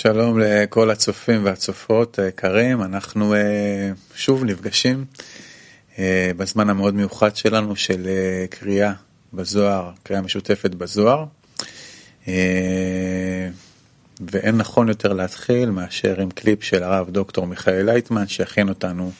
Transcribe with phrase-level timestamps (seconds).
[0.00, 3.34] שלום לכל הצופים והצופות היקרים, אנחנו
[4.14, 5.04] שוב נפגשים
[6.36, 8.08] בזמן המאוד מיוחד שלנו של
[8.50, 8.92] קריאה
[9.32, 11.24] בזוהר, קריאה משותפת בזוהר.
[14.20, 19.10] ואין נכון יותר להתחיל מאשר עם קליפ של הרב דוקטור מיכאל לייטמן שיכין אותנו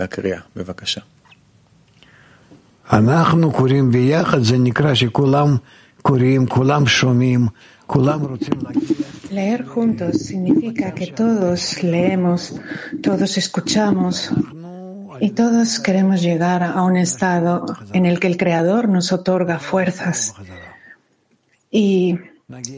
[0.00, 0.40] לקריאה.
[0.56, 1.00] בבקשה.
[2.92, 5.56] אנחנו קוראים ביחד, זה נקרא שכולם
[6.02, 7.46] קוראים, כולם שומעים,
[7.86, 9.07] כולם רוצים להגיע.
[9.30, 12.54] Leer juntos significa que todos leemos,
[13.02, 14.30] todos escuchamos
[15.20, 20.34] y todos queremos llegar a un estado en el que el Creador nos otorga fuerzas.
[21.70, 22.18] Y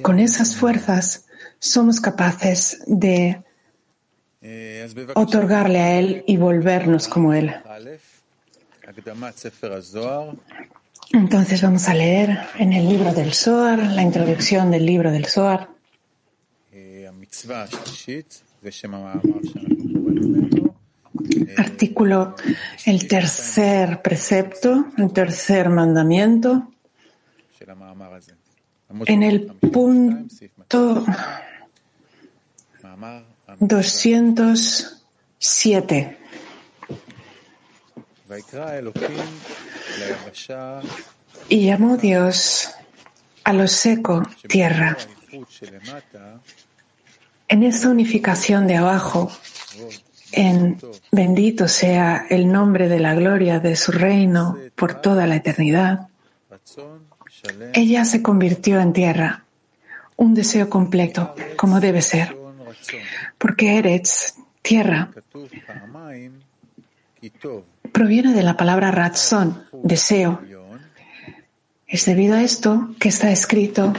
[0.02, 1.26] con esas fuerzas
[1.58, 3.42] somos capaces de
[5.14, 7.54] otorgarle a Él y volvernos como Él.
[11.12, 15.68] Entonces vamos a leer en el libro del Zohar, la introducción del libro del Zohar.
[21.56, 22.36] Artículo,
[22.86, 26.72] el tercer precepto, el tercer mandamiento.
[29.06, 31.04] En el punto
[33.58, 36.18] 207.
[41.48, 42.70] Y llamó Dios
[43.44, 44.96] a lo seco tierra.
[47.50, 49.28] En esta unificación de abajo,
[50.30, 50.78] en
[51.10, 56.06] bendito sea el nombre de la gloria de su reino por toda la eternidad,
[57.74, 59.42] ella se convirtió en tierra,
[60.14, 62.36] un deseo completo, como debe ser.
[63.36, 65.10] Porque Eretz, tierra,
[67.90, 70.40] proviene de la palabra ratzon, deseo.
[71.88, 73.92] Es debido a esto que está escrito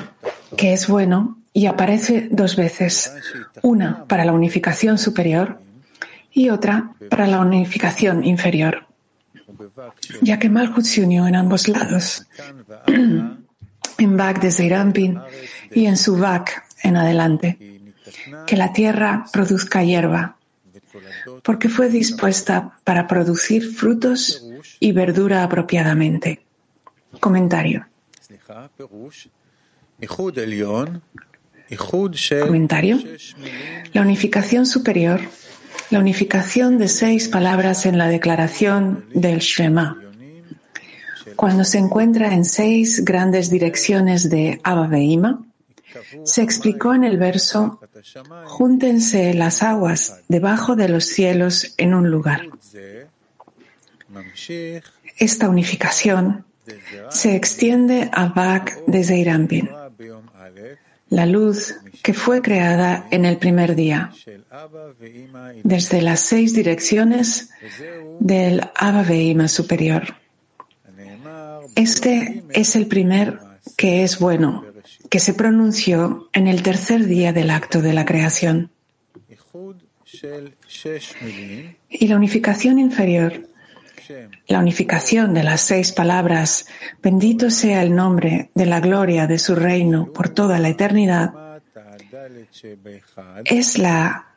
[0.56, 3.14] que es bueno y aparece dos veces,
[3.62, 5.60] una para la unificación superior
[6.32, 8.86] y otra para la unificación inferior,
[10.22, 12.26] ya que Malchut se unió en ambos lados,
[12.88, 15.20] en Bak desde Irampin
[15.72, 17.58] y en su Bak en adelante,
[18.48, 20.38] que la tierra produzca hierba,
[21.44, 24.46] porque fue dispuesta para producir frutos
[24.80, 26.46] y verdura apropiadamente.
[27.20, 27.86] Comentario.
[31.78, 33.00] Comentario.
[33.94, 35.22] La unificación superior,
[35.90, 39.98] la unificación de seis palabras en la declaración del Shema,
[41.36, 44.90] cuando se encuentra en seis grandes direcciones de Abba
[46.24, 47.80] se explicó en el verso,
[48.46, 52.48] júntense las aguas debajo de los cielos en un lugar.
[55.18, 56.46] Esta unificación
[57.10, 59.70] se extiende a Bak desde Irampin,
[61.12, 64.12] la luz que fue creada en el primer día,
[65.64, 67.50] desde las seis direcciones
[68.20, 70.16] del Abba Veima superior.
[71.76, 73.40] Este es el primer
[73.76, 74.66] que es bueno,
[75.10, 78.72] que se pronunció en el tercer día del acto de la creación.
[81.90, 83.48] Y la unificación inferior,
[84.48, 86.66] la unificación de las seis palabras,
[87.02, 91.34] bendito sea el nombre de la gloria de su reino por toda la eternidad,
[93.46, 94.28] es la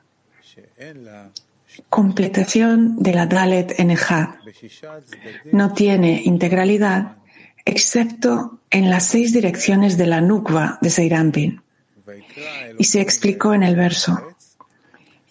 [1.88, 4.38] completación de la Dalet en.
[5.52, 7.16] No tiene integralidad
[7.64, 11.62] excepto en las seis direcciones de la Nukva de Seirampin.
[12.78, 14.36] Y se explicó en el verso,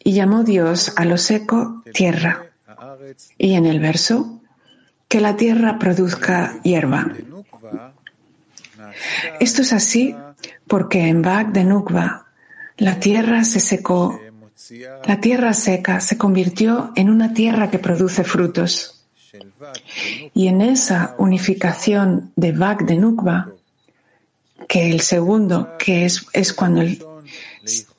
[0.03, 2.47] y llamó Dios a lo seco tierra,
[3.37, 4.41] y en el verso,
[5.07, 7.11] que la tierra produzca hierba.
[9.39, 10.15] Esto es así
[10.67, 12.27] porque en Bak de Nukva
[12.77, 14.19] la tierra se secó,
[15.05, 19.05] la tierra seca se convirtió en una tierra que produce frutos.
[20.33, 23.51] Y en esa unificación de Bak de Nukba,
[24.67, 27.03] que el segundo, que es, es cuando el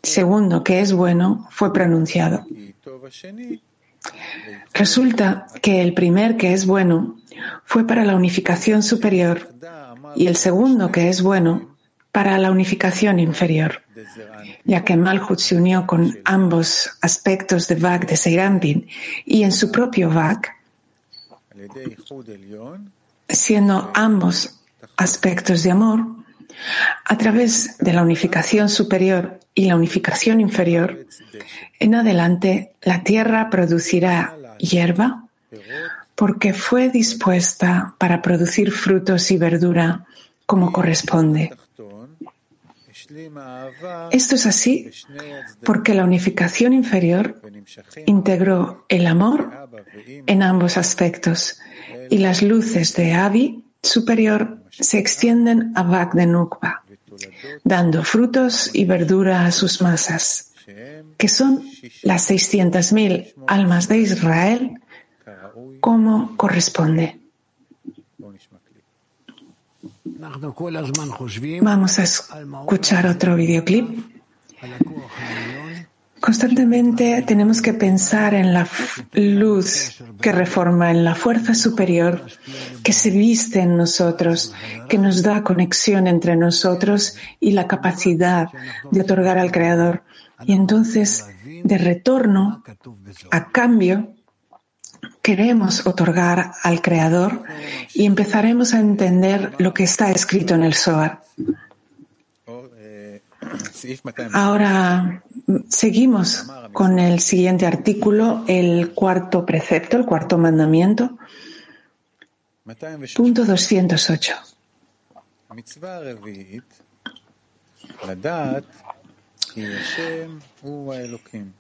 [0.03, 2.47] segundo, que es bueno, fue pronunciado.
[4.73, 7.17] Resulta que el primer, que es bueno,
[7.65, 9.49] fue para la unificación superior
[10.17, 11.77] y el segundo, que es bueno,
[12.13, 13.83] para la unificación inferior,
[14.65, 18.87] ya que Malhut se unió con ambos aspectos de Vak de Seirampin
[19.25, 20.55] y en su propio Vak,
[23.29, 24.61] siendo ambos
[24.97, 26.07] aspectos de amor,
[27.05, 31.07] a través de la unificación superior y la unificación inferior,
[31.85, 35.25] en adelante la tierra producirá hierba
[36.15, 40.07] porque fue dispuesta para producir frutos y verdura
[40.47, 41.53] como corresponde.
[44.11, 44.91] Esto es así
[45.63, 47.43] porque la unificación inferior
[48.07, 49.69] integró el amor
[50.27, 51.61] en ambos aspectos
[52.09, 56.83] y las luces de Avi superior se extienden a Bak Nukba,
[57.63, 60.54] dando frutos y verdura a sus masas,
[61.17, 61.63] que son
[62.03, 64.81] las 600.000 almas de Israel
[65.81, 67.21] como corresponde.
[71.61, 73.89] Vamos a escuchar otro videoclip.
[76.21, 78.67] Constantemente tenemos que pensar en la
[79.13, 82.25] luz que reforma, en la fuerza superior
[82.83, 84.55] que se viste en nosotros,
[84.89, 88.49] que nos da conexión entre nosotros y la capacidad
[88.91, 90.03] de otorgar al Creador.
[90.43, 92.63] Y entonces, de retorno,
[93.31, 94.15] a cambio,
[95.23, 97.43] queremos otorgar al Creador
[97.95, 101.23] y empezaremos a entender lo que está escrito en el Zohar.
[104.33, 105.23] Ahora
[105.69, 111.19] seguimos con el siguiente artículo, el cuarto precepto, el cuarto mandamiento.
[113.15, 114.35] Punto 208.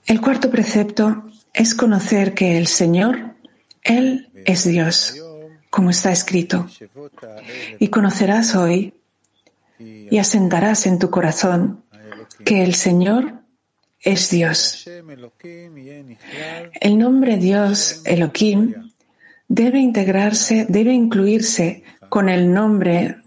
[0.06, 3.34] El cuarto precepto es conocer que el Señor,
[3.82, 5.16] Él es Dios,
[5.70, 6.66] como está escrito.
[7.78, 8.94] Y conocerás hoy
[9.78, 11.84] y asentarás en tu corazón
[12.44, 13.34] que el Señor
[14.00, 14.88] es Dios.
[16.80, 18.90] El nombre Dios, Elohim,
[19.48, 23.18] debe integrarse, debe incluirse con el nombre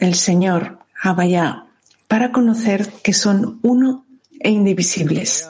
[0.00, 1.66] el Señor, Habayá,
[2.08, 4.05] para conocer que son uno
[4.40, 5.48] e indivisibles.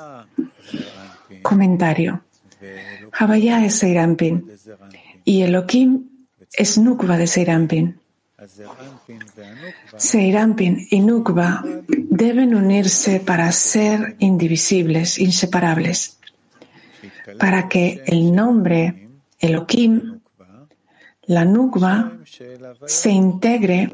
[1.43, 2.23] Comentario.
[3.13, 4.51] Habayá es Seirampin
[5.25, 6.09] y Elohim
[6.53, 7.99] es Nukva de Seirampin.
[9.97, 16.19] Seirampin y Nukba deben unirse para ser indivisibles, inseparables,
[17.39, 20.21] para que el nombre Elohim,
[21.27, 22.19] la Nukba,
[22.87, 23.91] se integre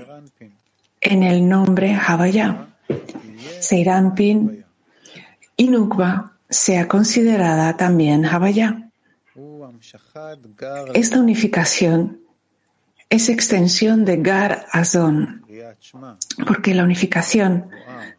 [1.01, 2.69] en el nombre Havaya.
[3.61, 4.65] Seirampin
[5.63, 8.91] y Nukba sea considerada también Havaya.
[10.93, 12.21] Esta unificación
[13.09, 15.47] es extensión de Gar Azon,
[16.49, 17.69] porque la unificación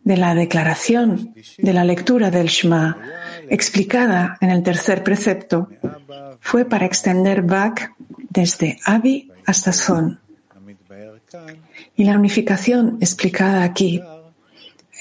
[0.06, 2.98] de la declaración de la lectura del Shema
[3.50, 5.68] explicada en el tercer precepto
[6.39, 7.94] fue para extender Bak
[8.30, 10.18] desde Abi hasta Son.
[11.98, 14.01] Y la unificación explicada aquí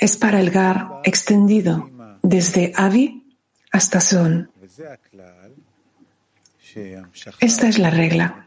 [0.00, 1.91] es para el Gar extendido
[2.22, 3.36] desde Abi
[3.70, 4.50] hasta Son.
[7.40, 8.46] Esta es la regla.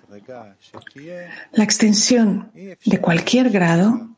[1.51, 4.09] La extensión de cualquier grado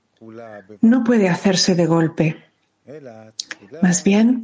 [0.81, 2.44] no puede hacerse de golpe.
[3.81, 4.44] Más bien,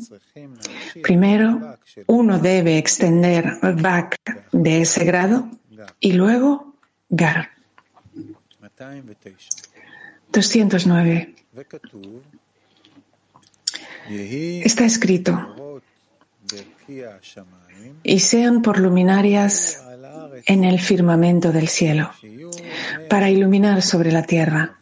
[1.02, 1.78] primero
[2.08, 4.20] uno debe extender back
[4.52, 5.50] de ese grado
[6.00, 6.76] y luego
[7.10, 7.52] gar.
[10.32, 11.36] 209.
[14.10, 15.56] Está escrito,
[18.04, 19.84] y sean por luminarias
[20.46, 22.12] en el firmamento del cielo,
[23.10, 24.78] para iluminar sobre la tierra,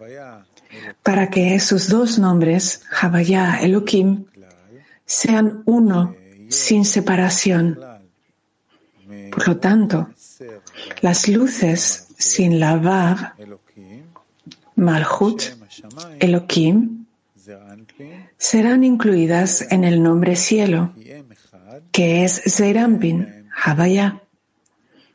[1.03, 4.25] para que esos dos nombres, Havaya, Elohim,
[5.05, 6.15] sean uno
[6.49, 7.79] sin separación.
[9.31, 10.09] Por lo tanto,
[11.01, 13.33] las luces sin la Vav,
[14.75, 15.43] Malhut,
[16.19, 17.00] Elohim,
[18.41, 20.93] serán incluidas en el nombre cielo,
[21.91, 24.19] que es Zeirampin, Havaya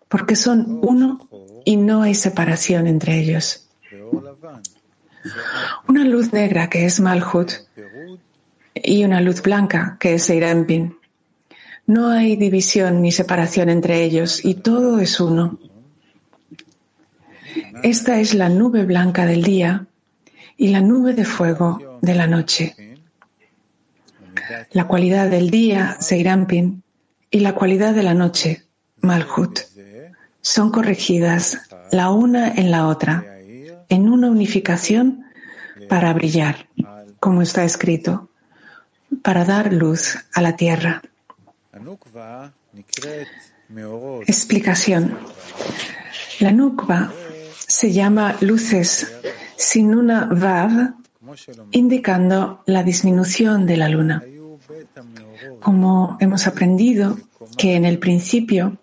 [0.07, 1.29] porque son uno
[1.65, 3.69] y no hay separación entre ellos.
[5.89, 7.51] Una luz negra que es Malhut
[8.75, 10.97] y una luz blanca que es Seirampin.
[11.85, 15.59] No hay división ni separación entre ellos y todo es uno.
[17.83, 19.89] Esta es la nube blanca del día
[20.57, 22.96] y la nube de fuego de la noche.
[24.73, 26.83] La cualidad del día, Seirampin,
[27.31, 28.65] y la cualidad de la noche,
[29.01, 29.61] Malhut
[30.41, 31.59] son corregidas
[31.91, 33.25] la una en la otra,
[33.89, 35.25] en una unificación
[35.89, 36.69] para brillar,
[37.19, 38.31] como está escrito,
[39.23, 41.03] para dar luz a la tierra.
[44.27, 45.19] Explicación.
[46.39, 47.13] La nukva
[47.67, 49.13] se llama luces
[49.57, 50.95] sin una vav,
[51.73, 54.23] indicando la disminución de la luna.
[55.61, 57.19] Como hemos aprendido
[57.57, 58.79] que en el principio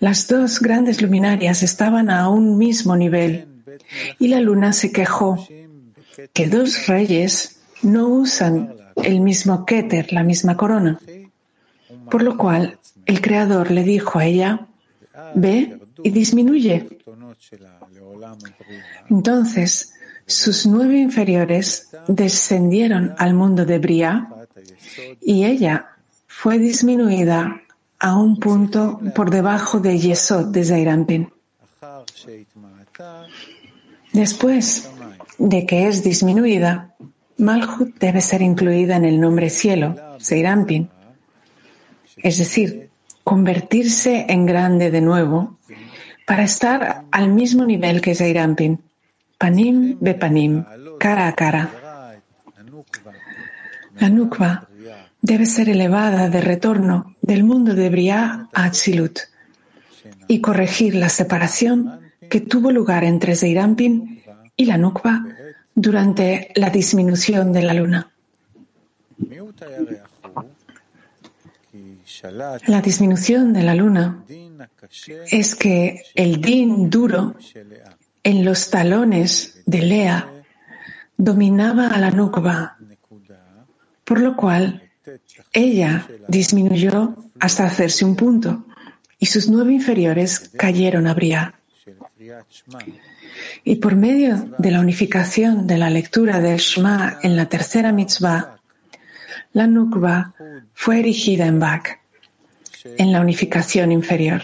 [0.00, 3.46] las dos grandes luminarias estaban a un mismo nivel
[4.18, 5.46] y la luna se quejó
[6.32, 10.98] que dos reyes no usan el mismo Keter, la misma corona.
[12.10, 14.66] Por lo cual el Creador le dijo a ella,
[15.34, 16.88] ve y disminuye.
[19.08, 19.94] Entonces
[20.26, 24.28] sus nueve inferiores descendieron al mundo de Bria
[25.20, 25.88] y ella
[26.26, 27.62] fue disminuida
[27.98, 31.32] a un punto por debajo de Yesod de Zairampin.
[34.12, 34.90] Después
[35.38, 36.94] de que es disminuida,
[37.38, 40.90] Malhut debe ser incluida en el nombre cielo, Seirampin,
[42.16, 42.90] es decir,
[43.22, 45.58] convertirse en grande de nuevo
[46.26, 48.80] para estar al mismo nivel que Seirampin,
[49.38, 50.64] panim bepanim,
[50.98, 51.70] cara a cara.
[54.00, 54.68] La nukva
[55.20, 59.18] debe ser elevada de retorno del mundo de Briah a Atzilut
[60.26, 64.22] y corregir la separación que tuvo lugar entre Zeirampin
[64.56, 65.24] y la Nukva
[65.74, 68.10] durante la disminución de la luna.
[72.66, 74.24] La disminución de la luna
[75.30, 77.34] es que el din duro
[78.22, 80.28] en los talones de Lea
[81.16, 82.77] dominaba a la Nukva,
[84.08, 84.90] por lo cual
[85.52, 88.64] ella disminuyó hasta hacerse un punto
[89.18, 91.52] y sus nueve inferiores cayeron a Briah.
[93.64, 98.56] Y por medio de la unificación de la lectura del Shema en la tercera mitzvah,
[99.52, 100.32] la Nukva
[100.72, 102.00] fue erigida en Bak,
[102.96, 104.40] en la unificación inferior.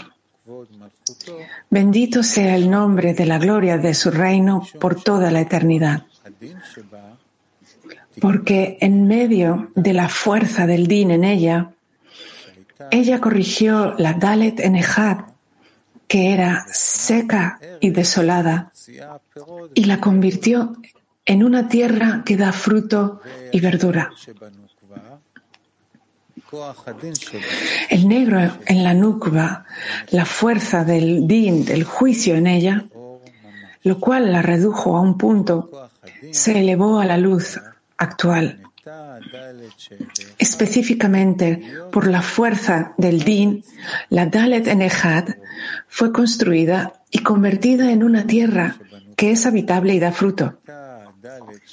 [1.70, 6.04] Bendito sea el nombre de la gloria de su reino por toda la eternidad.
[8.20, 11.72] Porque en medio de la fuerza del din en ella,
[12.90, 15.34] ella corrigió la Dalet en Ejad
[16.06, 18.70] que era seca y desolada,
[19.74, 20.76] y la convirtió
[21.24, 23.20] en una tierra que da fruto
[23.52, 24.12] y verdura.
[27.90, 29.64] El negro en la nukva,
[30.10, 32.84] la fuerza del din, del juicio en ella,
[33.82, 35.90] lo cual la redujo a un punto,
[36.30, 37.58] se elevó a la luz
[37.96, 38.60] actual.
[40.38, 43.64] Específicamente por la fuerza del din,
[44.10, 45.36] la Dalet en Ejad
[45.88, 48.76] fue construida y convertida en una tierra
[49.16, 50.58] que es habitable y da fruto.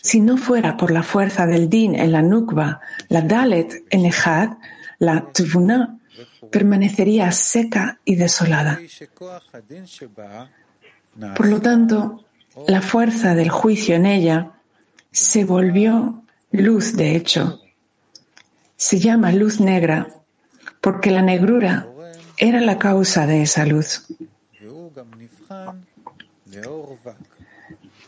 [0.01, 4.51] Si no fuera por la fuerza del din en la Nukba, la Dalet en Ejad,
[4.99, 5.97] la Tvuna,
[6.49, 8.79] permanecería seca y desolada.
[11.35, 12.23] Por lo tanto,
[12.67, 14.53] la fuerza del juicio en ella
[15.11, 17.59] se volvió luz de hecho.
[18.75, 20.07] Se llama luz negra
[20.79, 21.87] porque la negrura
[22.37, 24.07] era la causa de esa luz.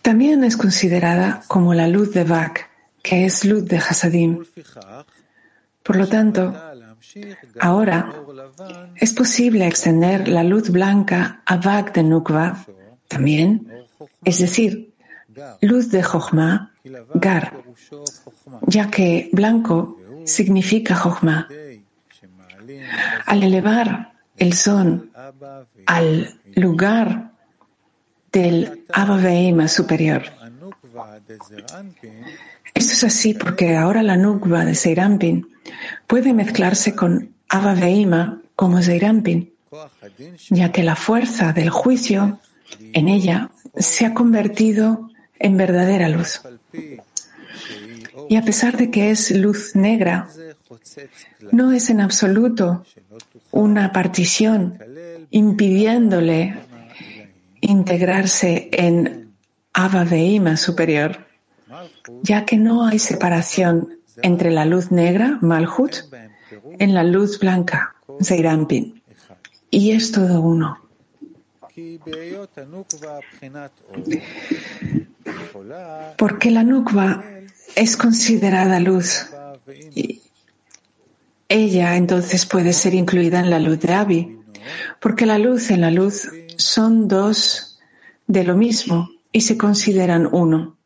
[0.01, 2.69] También es considerada como la luz de Vak,
[3.01, 4.43] que es luz de Hasadim.
[5.83, 6.53] Por lo tanto,
[7.59, 8.13] ahora
[8.95, 12.65] es posible extender la luz blanca a Vak de Nukva
[13.07, 13.67] también,
[14.23, 14.92] es decir,
[15.61, 16.71] luz de Jochma,
[17.15, 17.63] Gar,
[18.67, 21.47] ya que blanco significa Jochma.
[23.25, 25.11] Al elevar el son
[25.85, 27.31] al lugar
[28.31, 30.23] del Abba superior.
[32.73, 35.47] Esto es así porque ahora la Nukva de Seirampin
[36.07, 39.53] puede mezclarse con Abba como Seirampin,
[40.49, 42.39] ya que la fuerza del juicio
[42.93, 45.09] en ella se ha convertido
[45.43, 46.41] en verdadera luz.
[48.29, 50.27] Y a pesar de que es luz negra,
[51.51, 52.83] no es en absoluto
[53.51, 54.79] una partición
[55.29, 56.55] impidiéndole
[57.61, 59.33] integrarse en
[59.73, 61.25] Ava Veima superior,
[62.21, 65.95] ya que no hay separación entre la luz negra, Malhut,
[66.79, 69.01] en la luz blanca, Zeirampin,
[69.69, 70.79] y es todo uno.
[76.17, 77.23] Porque la Nukva
[77.75, 79.27] es considerada luz.
[81.49, 84.39] ella entonces puede ser incluida en la luz de Abi,
[84.99, 87.79] porque la luz en la luz son dos
[88.27, 90.77] de lo mismo y se consideran uno.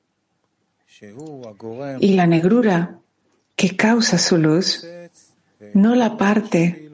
[1.99, 2.97] Y la negrura
[3.55, 4.85] que causa su luz
[5.73, 6.89] no la parte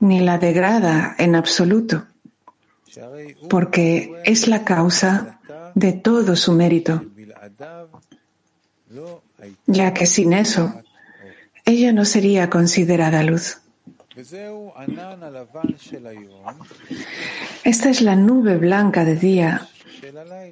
[0.00, 2.06] ni la degrada en absoluto,
[3.48, 5.40] porque es la causa
[5.74, 7.04] de todo su mérito,
[9.66, 10.82] ya que sin eso
[11.64, 13.58] ella no sería considerada luz.
[17.64, 19.68] Esta es la nube blanca de día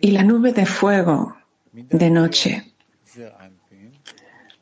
[0.01, 1.37] y la nube de fuego
[1.73, 2.73] de noche.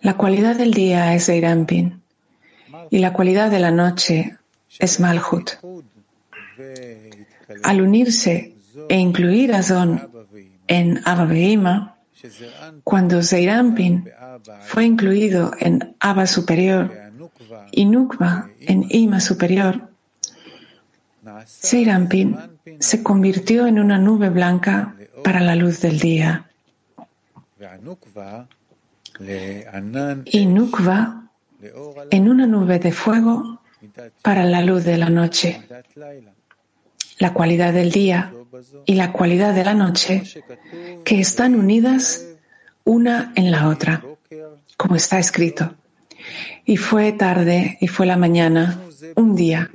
[0.01, 2.03] La cualidad del día es Eirampin
[2.91, 4.37] y la cualidad de la noche
[4.79, 5.51] es Malhut.
[7.63, 8.57] Al unirse
[8.89, 10.09] e incluir a Zon
[10.67, 11.98] en Abba
[12.85, 14.11] cuando Zeirampin
[14.61, 16.93] fue incluido en Abba superior
[17.71, 19.89] y Nukva en Ima superior,
[21.47, 22.37] Zeirampin
[22.81, 26.49] se convirtió en una nube blanca para la luz del día.
[30.25, 31.23] Y Nukva
[32.11, 33.61] en una nube de fuego
[34.23, 35.63] para la luz de la noche.
[37.19, 38.33] La cualidad del día
[38.87, 40.23] y la cualidad de la noche
[41.05, 42.25] que están unidas
[42.85, 44.05] una en la otra,
[44.77, 45.75] como está escrito.
[46.65, 48.81] Y fue tarde y fue la mañana,
[49.15, 49.71] un día.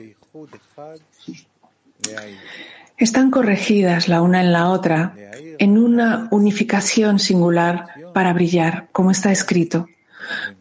[2.98, 5.16] Están corregidas la una en la otra
[5.60, 9.88] en una unificación singular para brillar, como está escrito,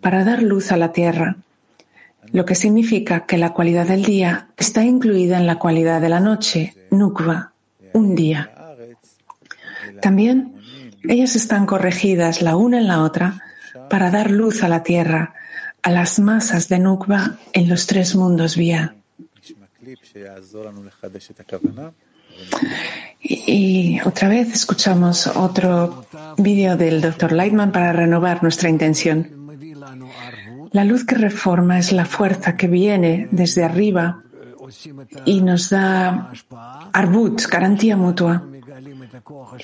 [0.00, 1.37] para dar luz a la tierra,
[2.33, 6.21] lo que significa que la cualidad del día está incluida en la cualidad de la
[6.21, 7.51] noche, nukva,
[7.94, 8.50] un día.
[10.00, 10.54] También
[11.08, 13.42] ellas están corregidas la una en la otra
[13.90, 15.34] para dar luz a la tierra,
[15.82, 18.94] a las masas de nukva en los tres mundos vía.
[23.20, 26.06] Y, otra vez escuchamos otro
[26.38, 27.32] vídeo del Dr.
[27.32, 29.42] Lightman para renovar nuestra intención.
[30.72, 34.22] La luz que reforma es la fuerza que viene desde arriba
[35.25, 36.31] y nos da
[36.93, 38.43] arbut, garantía mutua.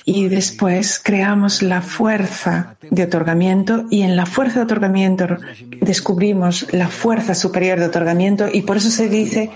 [0.05, 5.27] Y después creamos la fuerza de otorgamiento y en la fuerza de otorgamiento
[5.81, 9.51] descubrimos la fuerza superior de otorgamiento y por eso se dice,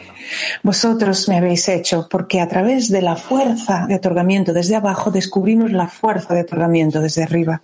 [0.64, 5.72] vosotros me habéis hecho, porque a través de la fuerza de otorgamiento desde abajo descubrimos
[5.72, 7.62] la fuerza de otorgamiento desde arriba.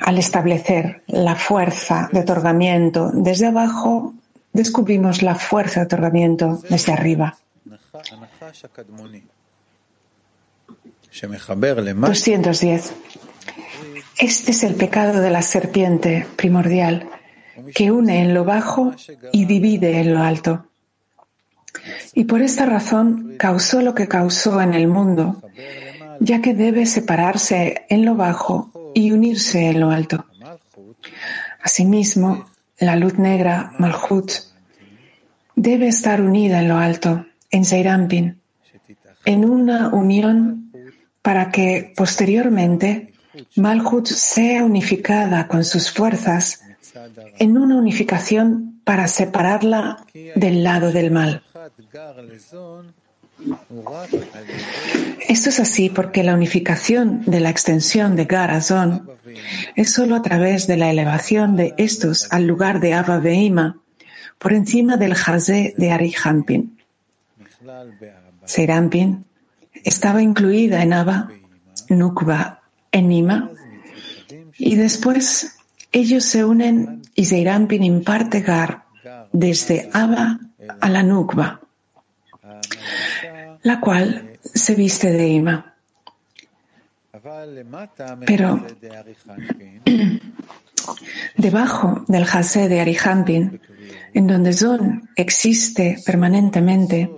[0.00, 4.14] Al establecer la fuerza de otorgamiento desde abajo,
[4.52, 7.36] descubrimos la fuerza de otorgamiento desde arriba.
[12.08, 12.94] 210.
[14.18, 17.08] Este es el pecado de la serpiente primordial
[17.74, 18.94] que une en lo bajo
[19.32, 20.66] y divide en lo alto.
[22.14, 25.42] Y por esta razón causó lo que causó en el mundo,
[26.20, 30.26] ya que debe separarse en lo bajo y unirse en lo alto.
[31.62, 32.46] Asimismo,
[32.78, 34.30] la luz negra, Malhut,
[35.54, 38.40] debe estar unida en lo alto, en Seirampin,
[39.24, 40.70] en una unión
[41.22, 43.12] para que posteriormente
[43.56, 46.62] Malhut sea unificada con sus fuerzas
[47.38, 51.42] en una unificación para separarla del lado del mal.
[55.28, 59.10] Esto es así porque la unificación de la extensión de Garazón
[59.74, 63.78] es solo a través de la elevación de estos al lugar de Abba Beima,
[64.38, 66.78] por encima del Jazé de Arihampin.
[68.44, 69.24] Seirampin
[69.84, 71.30] estaba incluida en Abba,
[71.88, 73.50] Nukba en Ima,
[74.58, 75.58] y después
[75.92, 78.84] ellos se unen y Seirampin imparte Gar
[79.32, 80.40] desde Abba
[80.80, 81.65] a la Nukba
[83.66, 85.74] la cual se viste de Ima.
[88.24, 88.64] Pero
[91.36, 93.60] debajo del Hase de Arihampin,
[94.14, 97.10] en donde Zon existe permanentemente,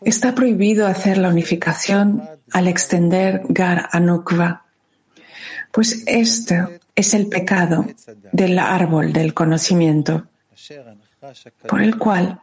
[0.00, 4.66] está prohibido hacer la unificación al extender Gar Anukva,
[5.72, 7.84] pues este es el pecado
[8.30, 10.28] del árbol del conocimiento,
[11.66, 12.40] por el cual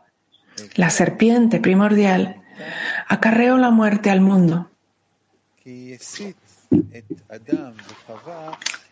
[0.75, 2.40] la serpiente primordial
[3.07, 4.69] acarreó la muerte al mundo.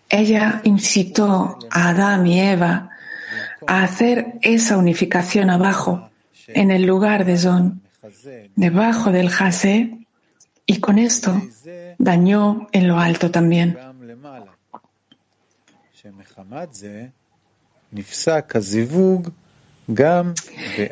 [0.10, 2.90] Ella incitó a Adán y Eva
[3.68, 6.10] a hacer esa unificación abajo,
[6.48, 7.82] en el lugar de Zon,
[8.56, 10.00] debajo del Jase,
[10.66, 11.42] y con esto
[11.98, 13.78] dañó en lo alto también.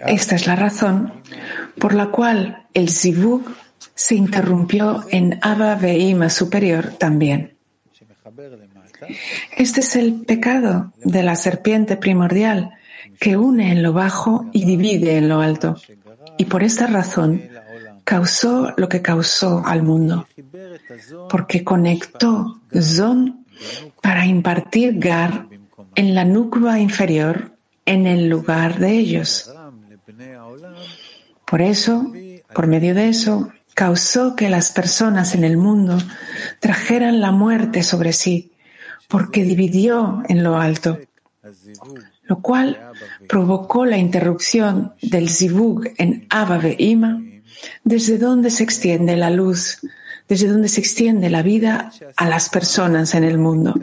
[0.08, 1.14] Esta es la razón
[1.78, 3.44] por la cual el zivug
[3.94, 7.56] se interrumpió en Abba Veima superior también.
[9.56, 12.72] Este es el pecado de la serpiente primordial
[13.20, 15.78] que une en lo bajo y divide en lo alto.
[16.38, 17.42] Y por esta razón
[18.04, 20.28] causó lo que causó al mundo,
[21.30, 23.46] porque conectó Zon
[24.02, 25.48] para impartir Gar
[25.96, 27.57] en la nukva inferior
[27.88, 29.52] en el lugar de ellos.
[31.46, 32.14] Por eso,
[32.54, 35.98] por medio de eso, causó que las personas en el mundo
[36.60, 38.52] trajeran la muerte sobre sí,
[39.08, 41.00] porque dividió en lo alto,
[42.24, 42.92] lo cual
[43.30, 47.22] provocó la interrupción del zivug en Abba Ima,
[47.84, 49.80] desde donde se extiende la luz,
[50.28, 53.74] desde donde se extiende la vida a las personas en el mundo.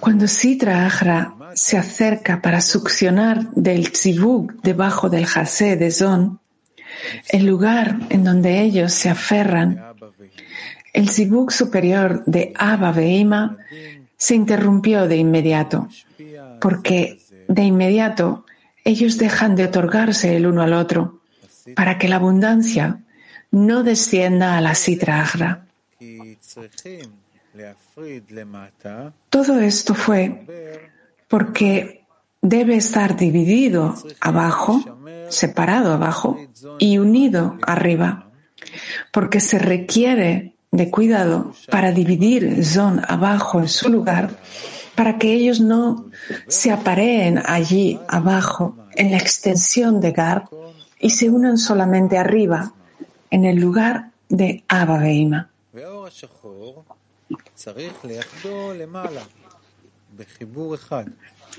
[0.00, 6.38] Cuando Sitra Ahra se acerca para succionar del zivug debajo del jasé de Zon,
[7.30, 9.82] el lugar en donde ellos se aferran,
[10.92, 13.56] el zivug superior de Abba Veima
[14.18, 15.88] se interrumpió de inmediato,
[16.60, 18.44] porque de inmediato
[18.84, 21.22] ellos dejan de otorgarse el uno al otro
[21.74, 23.00] para que la abundancia
[23.50, 25.66] no descienda a la Sitra Agra.
[29.30, 30.44] Todo esto fue
[31.28, 32.06] porque
[32.42, 34.82] debe estar dividido abajo,
[35.28, 36.38] separado abajo
[36.78, 38.30] y unido arriba,
[39.12, 44.30] porque se requiere de cuidado para dividir Zon abajo en su lugar,
[44.94, 46.06] para que ellos no
[46.48, 50.48] se apareen allí abajo en la extensión de Gar
[51.00, 52.72] y se unan solamente arriba,
[53.30, 55.50] en el lugar de Abba Beima.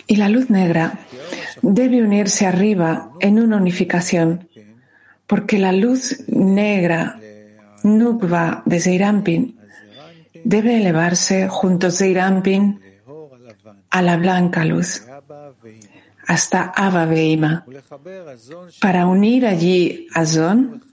[0.07, 0.99] Y la luz negra
[1.61, 4.47] debe unirse arriba en una unificación,
[5.25, 7.19] porque la luz negra
[7.83, 9.59] Nukva de Zeirampin
[10.43, 12.79] debe elevarse junto a Zeirampin
[13.89, 15.03] a la blanca luz
[16.27, 17.65] hasta Abba Beima
[18.81, 20.83] para unir allí a Zon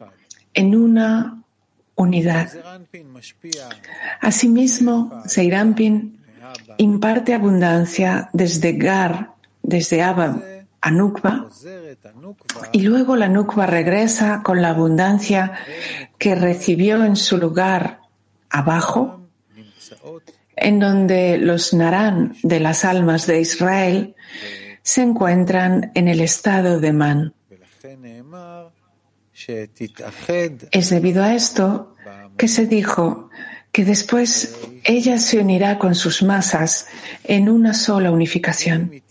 [0.55, 1.43] en una
[1.97, 2.51] unidad.
[4.21, 6.24] Asimismo, Zeirampin
[6.79, 10.43] imparte abundancia desde Gar, desde Abba
[10.81, 11.49] a Nukva,
[12.73, 15.53] y luego la Nukva regresa con la abundancia
[16.19, 18.01] que recibió en su lugar
[18.51, 19.21] abajo,
[20.57, 24.15] en donde los Narán de las almas de Israel
[24.83, 27.35] se encuentran en el estado de Man.
[30.71, 31.95] Es debido a esto
[32.37, 33.31] que se dijo
[33.75, 36.87] que después ella se unirá con sus masas
[37.25, 39.03] en una sola unificación.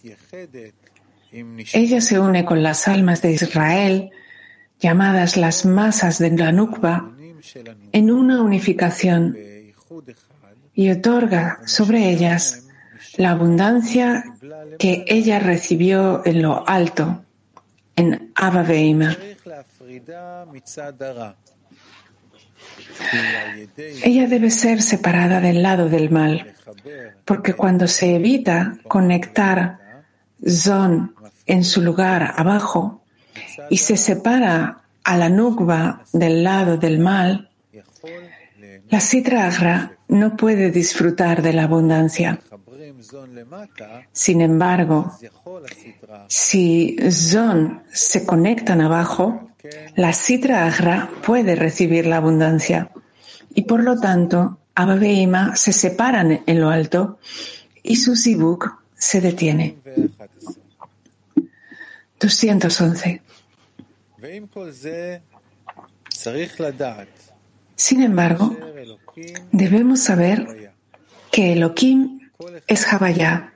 [1.73, 4.11] Ella se une con las almas de Israel,
[4.79, 7.11] llamadas las masas de la Nukba,
[7.91, 9.37] en una unificación
[10.73, 12.63] y otorga sobre ellas
[13.17, 14.23] la abundancia
[14.79, 17.25] que ella recibió en lo alto,
[17.97, 18.63] en Abba.
[24.03, 26.53] Ella debe ser separada del lado del mal,
[27.25, 29.79] porque cuando se evita conectar
[30.47, 33.03] Zon en su lugar abajo
[33.69, 37.49] y se separa a la Nukba del lado del mal,
[38.89, 42.39] la Sitra Agra no puede disfrutar de la abundancia.
[44.11, 45.11] Sin embargo,
[46.27, 49.49] si Zon se conectan abajo,
[49.95, 52.89] la Sitra Agra puede recibir la abundancia
[53.53, 57.19] y por lo tanto Abba Beima se separan en lo alto
[57.81, 59.77] y su Zibuk se detiene.
[62.19, 63.21] 211.
[67.75, 68.57] Sin embargo,
[69.51, 70.71] debemos saber
[71.31, 72.31] que Elohim
[72.67, 73.53] es Havaya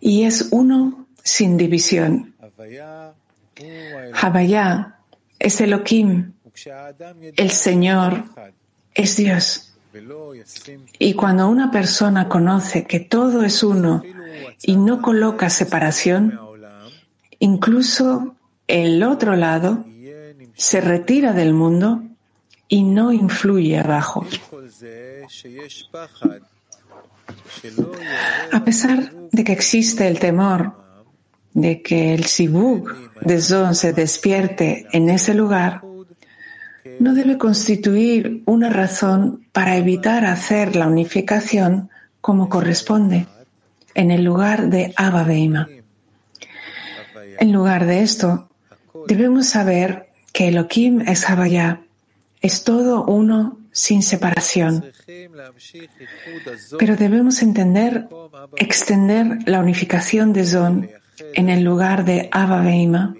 [0.00, 2.34] y es uno sin división.
[4.14, 4.99] Havaya
[5.40, 6.34] es Elohim,
[7.36, 8.24] el Señor
[8.94, 9.72] es Dios.
[10.98, 14.02] Y cuando una persona conoce que todo es uno
[14.62, 16.38] y no coloca separación,
[17.40, 18.36] incluso
[18.68, 19.84] el otro lado
[20.54, 22.02] se retira del mundo
[22.68, 24.26] y no influye abajo.
[28.52, 30.79] A pesar de que existe el temor
[31.54, 35.82] de que el Sibuk de Zon se despierte en ese lugar,
[36.98, 43.26] no debe constituir una razón para evitar hacer la unificación como corresponde
[43.94, 45.68] en el lugar de Abba Beima.
[47.38, 48.48] En lugar de esto,
[49.06, 51.80] debemos saber que Elohim es Havaya,
[52.40, 54.84] es todo uno sin separación.
[56.78, 58.08] Pero debemos entender,
[58.56, 60.90] extender la unificación de Zon
[61.34, 63.14] en el lugar de Abba Beima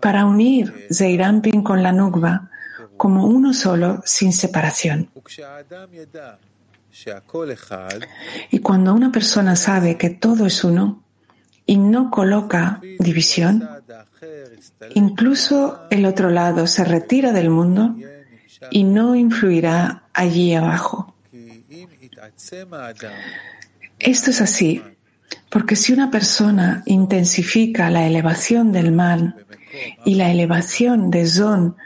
[0.00, 2.50] para unir Zeirampin con la Nugba
[2.96, 5.10] como uno solo sin separación.
[8.50, 11.02] Y cuando una persona sabe que todo es uno
[11.64, 13.68] y no coloca división,
[14.94, 17.96] incluso el otro lado se retira del mundo
[18.70, 21.14] y no influirá allí abajo.
[23.98, 24.82] Esto es así,
[25.48, 29.34] porque si una persona intensifica la elevación del mal
[30.04, 31.76] y la elevación de Zon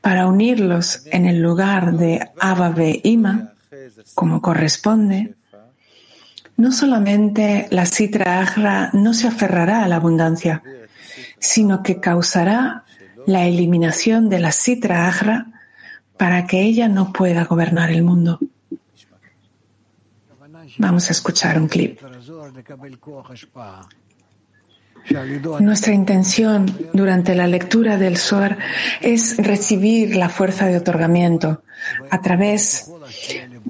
[0.00, 3.52] para unirlos en el lugar de Abba Ima,
[4.14, 5.34] como corresponde,
[6.56, 10.62] no solamente la Sitra Agra no se aferrará a la abundancia,
[11.38, 12.84] sino que causará
[13.26, 15.46] la eliminación de la Sitra Agra
[16.16, 18.38] para que ella no pueda gobernar el mundo.
[20.78, 22.00] Vamos a escuchar un clip.
[25.60, 28.58] Nuestra intención durante la lectura del Zohar
[29.02, 31.62] es recibir la fuerza de otorgamiento.
[32.10, 32.90] A través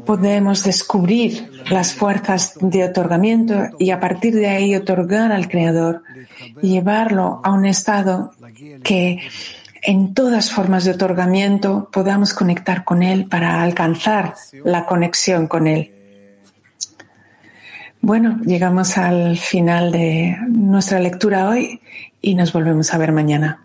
[0.06, 6.02] podemos descubrir las fuerzas de otorgamiento y a partir de ahí otorgar al Creador
[6.62, 8.30] y llevarlo a un estado
[8.84, 9.18] que
[9.82, 16.03] en todas formas de otorgamiento podamos conectar con Él para alcanzar la conexión con Él.
[18.04, 21.80] Bueno, llegamos al final de nuestra lectura hoy
[22.20, 23.63] y nos volvemos a ver mañana.